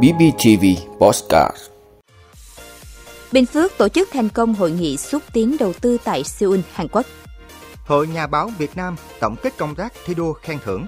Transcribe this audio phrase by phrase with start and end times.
[0.00, 0.64] BBTV
[0.98, 1.56] Postcard
[3.32, 6.88] Bình Phước tổ chức thành công hội nghị xúc tiến đầu tư tại Seoul, Hàn
[6.88, 7.06] Quốc.
[7.86, 10.86] Hội Nhà báo Việt Nam tổng kết công tác thi đua khen thưởng.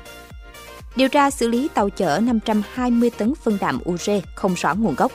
[0.96, 5.12] Điều tra xử lý tàu chở 520 tấn phân đạm ure không rõ nguồn gốc.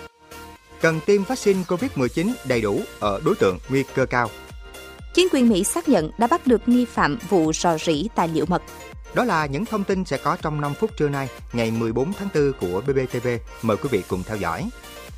[0.81, 4.29] Cần tiêm vaccine COVID-19 đầy đủ ở đối tượng nguy cơ cao.
[5.13, 8.45] Chính quyền Mỹ xác nhận đã bắt được nghi phạm vụ rò rỉ tài liệu
[8.47, 8.61] mật.
[9.13, 12.29] Đó là những thông tin sẽ có trong 5 phút trưa nay, ngày 14 tháng
[12.35, 13.27] 4 của BBTV.
[13.61, 14.69] Mời quý vị cùng theo dõi.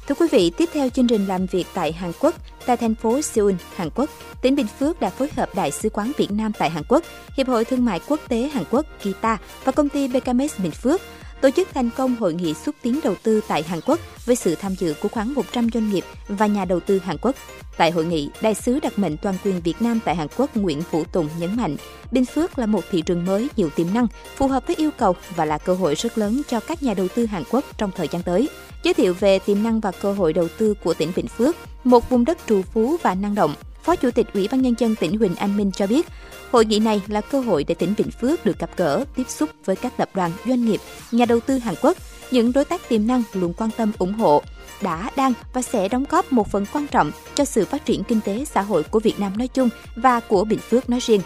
[0.07, 2.35] Thưa quý vị, tiếp theo chương trình làm việc tại Hàn Quốc,
[2.65, 4.09] tại thành phố Seoul, Hàn Quốc,
[4.41, 7.03] tỉnh Bình Phước đã phối hợp Đại sứ quán Việt Nam tại Hàn Quốc,
[7.37, 11.01] Hiệp hội Thương mại Quốc tế Hàn Quốc Kita và công ty BKMS Bình Phước
[11.41, 14.55] tổ chức thành công hội nghị xúc tiến đầu tư tại Hàn Quốc với sự
[14.55, 17.35] tham dự của khoảng 100 doanh nghiệp và nhà đầu tư Hàn Quốc.
[17.77, 20.81] Tại hội nghị, đại sứ đặc mệnh toàn quyền Việt Nam tại Hàn Quốc Nguyễn
[20.91, 21.75] Vũ Tùng nhấn mạnh,
[22.11, 25.15] Bình Phước là một thị trường mới nhiều tiềm năng, phù hợp với yêu cầu
[25.35, 28.07] và là cơ hội rất lớn cho các nhà đầu tư Hàn Quốc trong thời
[28.07, 28.49] gian tới.
[28.83, 32.09] Giới thiệu về tiềm năng và cơ hội đầu tư của tỉnh Bình Phước, một
[32.09, 35.17] vùng đất trù phú và năng động, Phó Chủ tịch Ủy ban Nhân dân tỉnh
[35.17, 36.07] Huỳnh Anh Minh cho biết,
[36.51, 39.49] hội nghị này là cơ hội để tỉnh Bình Phước được gặp gỡ, tiếp xúc
[39.65, 40.79] với các tập đoàn, doanh nghiệp,
[41.11, 41.97] nhà đầu tư Hàn Quốc,
[42.31, 44.43] những đối tác tiềm năng luôn quan tâm ủng hộ,
[44.81, 48.21] đã, đang và sẽ đóng góp một phần quan trọng cho sự phát triển kinh
[48.21, 51.21] tế xã hội của Việt Nam nói chung và của Bình Phước nói riêng.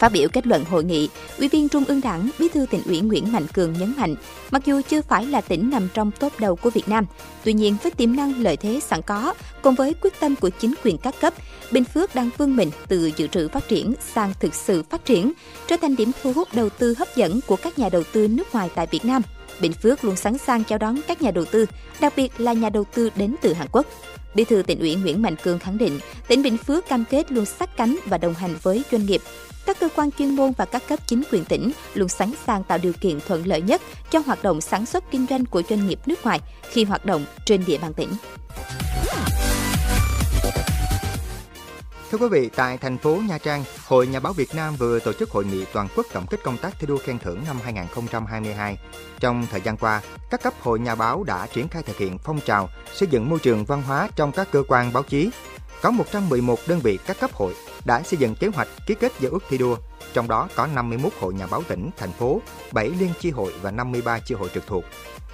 [0.00, 3.00] Phát biểu kết luận hội nghị, Ủy viên Trung ương Đảng, Bí thư tỉnh ủy
[3.00, 4.14] Nguyễn Mạnh Cường nhấn mạnh,
[4.50, 7.06] mặc dù chưa phải là tỉnh nằm trong top đầu của Việt Nam,
[7.44, 10.74] tuy nhiên với tiềm năng lợi thế sẵn có, cùng với quyết tâm của chính
[10.84, 11.34] quyền các cấp,
[11.72, 15.32] Bình Phước đang vươn mình từ dự trữ phát triển sang thực sự phát triển,
[15.66, 18.52] trở thành điểm thu hút đầu tư hấp dẫn của các nhà đầu tư nước
[18.52, 19.22] ngoài tại Việt Nam.
[19.60, 21.66] Bình Phước luôn sẵn sàng chào đón các nhà đầu tư,
[22.00, 23.86] đặc biệt là nhà đầu tư đến từ Hàn Quốc.
[24.34, 27.44] Bí thư tỉnh ủy Nguyễn Mạnh Cương khẳng định, tỉnh Bình Phước cam kết luôn
[27.44, 29.20] sát cánh và đồng hành với doanh nghiệp.
[29.66, 32.78] Các cơ quan chuyên môn và các cấp chính quyền tỉnh luôn sẵn sàng tạo
[32.78, 35.98] điều kiện thuận lợi nhất cho hoạt động sản xuất kinh doanh của doanh nghiệp
[36.06, 38.10] nước ngoài khi hoạt động trên địa bàn tỉnh.
[42.10, 45.12] Thưa quý vị, tại thành phố Nha Trang, Hội Nhà báo Việt Nam vừa tổ
[45.12, 48.78] chức hội nghị toàn quốc tổng kết công tác thi đua khen thưởng năm 2022.
[49.20, 52.40] Trong thời gian qua, các cấp hội nhà báo đã triển khai thực hiện phong
[52.40, 55.30] trào xây dựng môi trường văn hóa trong các cơ quan báo chí.
[55.82, 57.54] Có 111 đơn vị các cấp hội
[57.84, 59.76] đã xây dựng kế hoạch ký kết giao ước thi đua,
[60.12, 62.40] trong đó có 51 hội nhà báo tỉnh, thành phố,
[62.72, 64.84] 7 liên chi hội và 53 chi hội trực thuộc.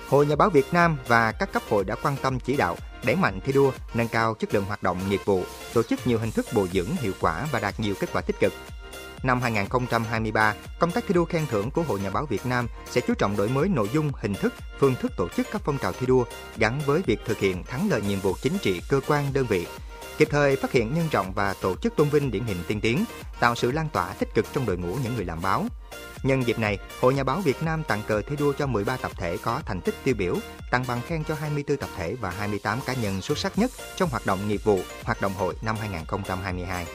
[0.09, 2.77] Hội Nhà báo Việt Nam và các cấp hội đã quan tâm chỉ đạo,
[3.07, 5.43] đẩy mạnh thi đua, nâng cao chất lượng hoạt động nghiệp vụ,
[5.75, 8.41] tổ chức nhiều hình thức bồi dưỡng hiệu quả và đạt nhiều kết quả tích
[8.41, 8.53] cực.
[9.23, 13.01] Năm 2023, công tác thi đua khen thưởng của Hội Nhà báo Việt Nam sẽ
[13.01, 15.93] chú trọng đổi mới nội dung, hình thức, phương thức tổ chức các phong trào
[15.93, 16.25] thi đua
[16.57, 19.67] gắn với việc thực hiện thắng lợi nhiệm vụ chính trị cơ quan đơn vị,
[20.19, 23.05] kịp thời phát hiện nhân rộng và tổ chức tôn vinh điển hình tiên tiến,
[23.41, 25.65] tạo sự lan tỏa tích cực trong đội ngũ những người làm báo.
[26.23, 29.13] Nhân dịp này, Hội Nhà báo Việt Nam tặng cờ thi đua cho 13 tập
[29.15, 30.37] thể có thành tích tiêu biểu,
[30.71, 34.11] tặng bằng khen cho 24 tập thể và 28 cá nhân xuất sắc nhất trong
[34.11, 36.87] hoạt động nghiệp vụ, hoạt động hội năm 2022.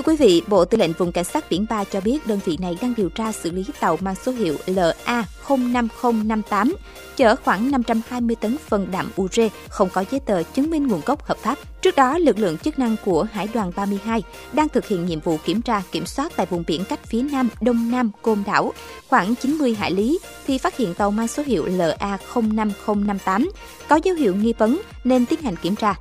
[0.00, 2.56] Thưa quý vị, Bộ Tư lệnh Vùng Cảnh sát Biển 3 cho biết đơn vị
[2.60, 6.72] này đang điều tra xử lý tàu mang số hiệu LA05058
[7.16, 11.24] chở khoảng 520 tấn phân đạm ure không có giấy tờ chứng minh nguồn gốc
[11.24, 11.58] hợp pháp.
[11.82, 14.22] Trước đó, lực lượng chức năng của Hải đoàn 32
[14.52, 17.48] đang thực hiện nhiệm vụ kiểm tra kiểm soát tại vùng biển cách phía nam
[17.60, 18.72] đông nam Côn Đảo
[19.08, 23.48] khoảng 90 hải lý thì phát hiện tàu mang số hiệu LA05058
[23.88, 25.94] có dấu hiệu nghi vấn nên tiến hành kiểm tra.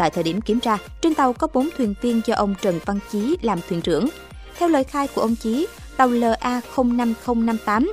[0.00, 2.98] Tại thời điểm kiểm tra, trên tàu có 4 thuyền viên do ông Trần Văn
[3.12, 4.08] Chí làm thuyền trưởng.
[4.58, 5.66] Theo lời khai của ông Chí,
[5.96, 7.86] tàu LA05058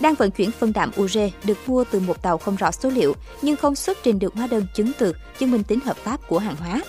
[0.00, 3.14] đang vận chuyển phân đạm ure được mua từ một tàu không rõ số liệu
[3.42, 6.38] nhưng không xuất trình được hóa đơn chứng từ chứng minh tính hợp pháp của
[6.38, 6.80] hàng hóa.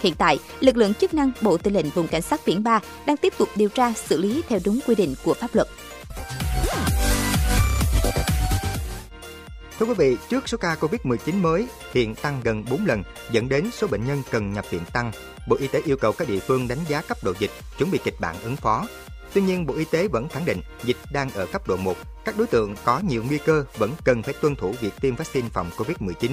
[0.00, 3.16] Hiện tại, lực lượng chức năng Bộ Tư lệnh Vùng Cảnh sát Biển 3 đang
[3.16, 5.68] tiếp tục điều tra xử lý theo đúng quy định của pháp luật.
[9.82, 13.70] Thưa quý vị, trước số ca Covid-19 mới hiện tăng gần 4 lần, dẫn đến
[13.72, 15.12] số bệnh nhân cần nhập viện tăng,
[15.48, 17.98] Bộ Y tế yêu cầu các địa phương đánh giá cấp độ dịch, chuẩn bị
[18.04, 18.86] kịch bản ứng phó.
[19.32, 22.38] Tuy nhiên, Bộ Y tế vẫn khẳng định dịch đang ở cấp độ 1, các
[22.38, 25.70] đối tượng có nhiều nguy cơ vẫn cần phải tuân thủ việc tiêm vaccine phòng
[25.76, 26.30] Covid-19.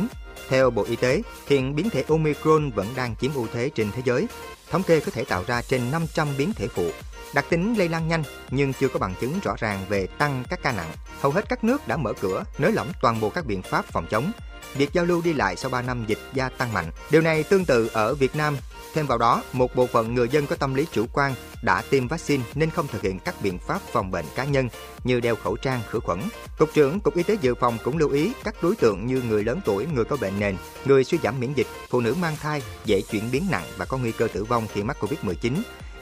[0.50, 4.02] Theo Bộ Y tế, hiện biến thể Omicron vẫn đang chiếm ưu thế trên thế
[4.06, 4.28] giới.
[4.72, 6.92] Thống kê có thể tạo ra trên 500 biến thể phụ,
[7.34, 10.60] Đặc tính lây lan nhanh nhưng chưa có bằng chứng rõ ràng về tăng các
[10.64, 10.92] ca nặng.
[11.22, 14.06] Hầu hết các nước đã mở cửa, nới lỏng toàn bộ các biện pháp phòng
[14.10, 14.32] chống.
[14.76, 16.92] Việc giao lưu đi lại sau 3 năm dịch gia tăng mạnh.
[17.12, 18.58] Điều này tương tự ở Việt Nam.
[18.94, 22.08] Thêm vào đó, một bộ phận người dân có tâm lý chủ quan đã tiêm
[22.08, 24.70] vaccine nên không thực hiện các biện pháp phòng bệnh cá nhân
[25.04, 26.20] như đeo khẩu trang, khử khuẩn.
[26.58, 29.44] Cục trưởng Cục Y tế Dự phòng cũng lưu ý các đối tượng như người
[29.44, 32.62] lớn tuổi, người có bệnh nền, người suy giảm miễn dịch, phụ nữ mang thai,
[32.86, 35.54] dễ chuyển biến nặng và có nguy cơ tử vong khi mắc Covid-19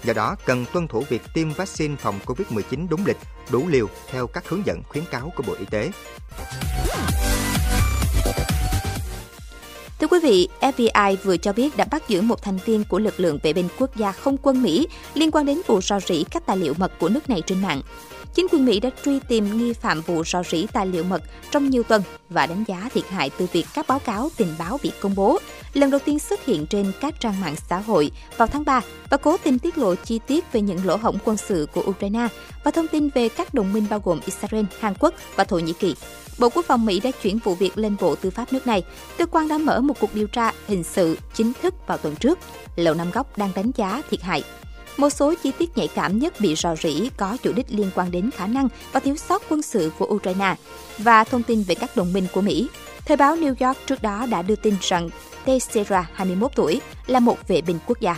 [0.04, 3.18] Do đó, cần tuân thủ việc tiêm vaccine phòng COVID-19 đúng lịch,
[3.52, 5.92] đủ liều theo các hướng dẫn khuyến cáo của Bộ Y tế.
[10.00, 13.20] Thưa quý vị, FBI vừa cho biết đã bắt giữ một thành viên của lực
[13.20, 16.46] lượng vệ binh quốc gia không quân Mỹ liên quan đến vụ rò rỉ các
[16.46, 17.82] tài liệu mật của nước này trên mạng.
[18.34, 21.70] Chính quyền Mỹ đã truy tìm nghi phạm vụ rò rỉ tài liệu mật trong
[21.70, 24.92] nhiều tuần và đánh giá thiệt hại từ việc các báo cáo tình báo bị
[25.00, 25.40] công bố,
[25.74, 29.18] lần đầu tiên xuất hiện trên các trang mạng xã hội vào tháng 3 và
[29.18, 32.28] cố tình tiết lộ chi tiết về những lỗ hổng quân sự của Ukraine
[32.64, 35.74] và thông tin về các đồng minh bao gồm Israel, Hàn Quốc và Thổ Nhĩ
[35.74, 35.96] Kỳ.
[36.40, 38.84] Bộ Quốc phòng Mỹ đã chuyển vụ việc lên Bộ Tư pháp nước này.
[39.18, 42.40] Cơ quan đã mở một cuộc điều tra hình sự chính thức vào tuần trước.
[42.76, 44.44] Lầu Năm Góc đang đánh giá thiệt hại.
[44.98, 48.12] Một số chi tiết nhạy cảm nhất bị rò rỉ có chủ đích liên quan
[48.12, 50.56] đến khả năng và thiếu sót quân sự của Ukraine
[50.98, 52.68] và thông tin về các đồng minh của Mỹ.
[53.06, 55.10] Thời báo New York trước đó đã đưa tin rằng
[55.46, 58.18] Teixeira, 21 tuổi, là một vệ binh quốc gia.